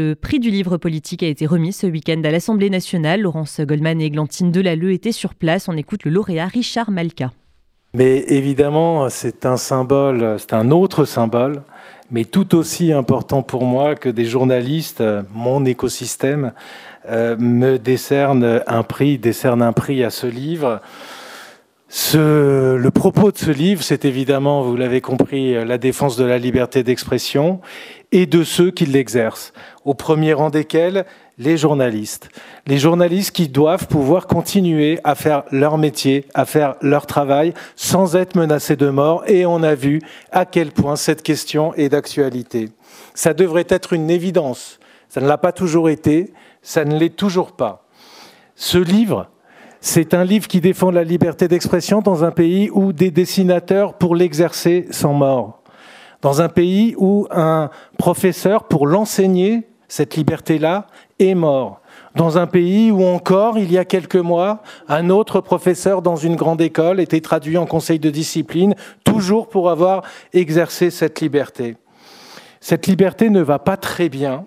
[0.00, 3.20] Le prix du livre politique a été remis ce week-end à l'Assemblée nationale.
[3.20, 5.68] Laurence Goldman et Églantine Delalleux étaient sur place.
[5.68, 7.32] On écoute le lauréat Richard Malka.
[7.92, 11.64] Mais évidemment, c'est un symbole, c'est un autre symbole,
[12.10, 16.54] mais tout aussi important pour moi que des journalistes, mon écosystème,
[17.10, 20.80] euh, me décerne un prix, décerne un prix à ce livre.
[21.92, 26.38] Ce, le propos de ce livre, c'est évidemment, vous l'avez compris, la défense de la
[26.38, 27.60] liberté d'expression
[28.12, 29.52] et de ceux qui l'exercent,
[29.84, 31.04] au premier rang desquels
[31.36, 32.28] les journalistes.
[32.68, 38.14] Les journalistes qui doivent pouvoir continuer à faire leur métier, à faire leur travail sans
[38.14, 39.24] être menacés de mort.
[39.26, 42.68] Et on a vu à quel point cette question est d'actualité.
[43.14, 44.78] Ça devrait être une évidence.
[45.08, 46.32] Ça ne l'a pas toujours été,
[46.62, 47.88] ça ne l'est toujours pas.
[48.54, 49.28] Ce livre,
[49.80, 54.14] c'est un livre qui défend la liberté d'expression dans un pays où des dessinateurs, pour
[54.14, 55.62] l'exercer, sont morts.
[56.20, 60.86] Dans un pays où un professeur, pour l'enseigner, cette liberté-là,
[61.18, 61.80] est mort.
[62.14, 66.36] Dans un pays où encore, il y a quelques mois, un autre professeur dans une
[66.36, 68.74] grande école était traduit en conseil de discipline,
[69.04, 70.02] toujours pour avoir
[70.34, 71.76] exercé cette liberté.
[72.60, 74.44] Cette liberté ne va pas très bien,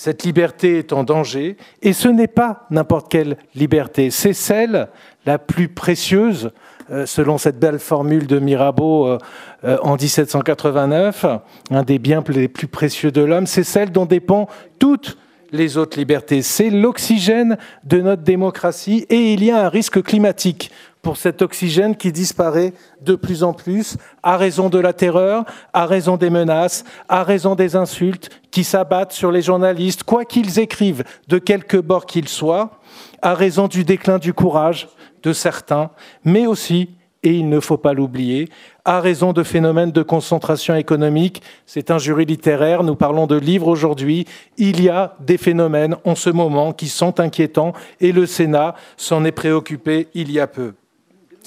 [0.00, 4.88] cette liberté est en danger, et ce n'est pas n'importe quelle liberté, c'est celle
[5.26, 6.52] la plus précieuse,
[6.90, 9.18] euh, selon cette belle formule de Mirabeau euh,
[9.64, 11.26] euh, en 1789,
[11.70, 15.18] un des biens les plus précieux de l'homme, c'est celle dont dépend toutes
[15.52, 16.40] les autres libertés.
[16.40, 20.70] C'est l'oxygène de notre démocratie et il y a un risque climatique
[21.02, 25.86] pour cet oxygène qui disparaît de plus en plus à raison de la terreur, à
[25.86, 31.04] raison des menaces, à raison des insultes qui s'abattent sur les journalistes, quoi qu'ils écrivent,
[31.28, 32.80] de quelque bord qu'ils soient,
[33.22, 34.88] à raison du déclin du courage
[35.22, 35.90] de certains,
[36.24, 36.90] mais aussi
[37.22, 38.48] et il ne faut pas l'oublier,
[38.84, 41.42] à raison de phénomènes de concentration économique.
[41.66, 44.26] C'est un jury littéraire, nous parlons de livres aujourd'hui.
[44.56, 49.24] Il y a des phénomènes en ce moment qui sont inquiétants et le Sénat s'en
[49.24, 50.72] est préoccupé il y a peu.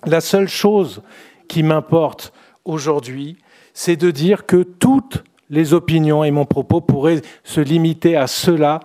[0.06, 1.02] La seule chose
[1.48, 2.34] qui m'importe
[2.66, 3.38] aujourd'hui,
[3.74, 8.82] c'est de dire que toutes les opinions, et mon propos pourrait se limiter à cela,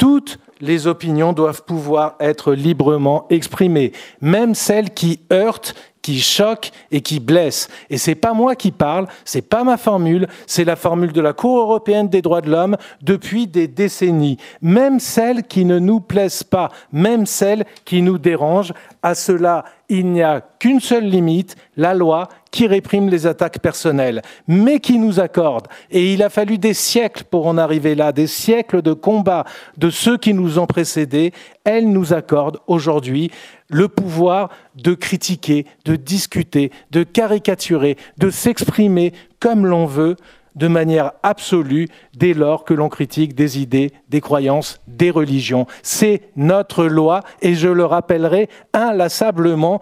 [0.00, 7.02] toutes les opinions doivent pouvoir être librement exprimées, même celles qui heurtent qui choque et
[7.02, 7.68] qui blesse.
[7.90, 11.34] Et c'est pas moi qui parle, c'est pas ma formule, c'est la formule de la
[11.34, 14.38] Cour européenne des droits de l'homme depuis des décennies.
[14.62, 18.72] Même celles qui ne nous plaisent pas, même celles qui nous dérangent,
[19.02, 24.22] à cela, il n'y a qu'une seule limite, la loi qui réprime les attaques personnelles,
[24.48, 28.26] mais qui nous accorde, et il a fallu des siècles pour en arriver là, des
[28.26, 29.44] siècles de combats
[29.76, 31.32] de ceux qui nous ont précédés,
[31.64, 33.30] elle nous accorde aujourd'hui
[33.68, 40.16] le pouvoir de critiquer, de discuter, de caricaturer, de s'exprimer comme l'on veut,
[40.56, 45.66] de manière absolue dès lors que l'on critique des idées, des croyances, des religions.
[45.82, 49.78] C'est notre loi et je le rappellerai inlassablement